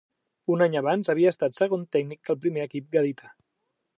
[0.53, 3.33] Un any abans, havia estat segon tècnic del primer equip gadità.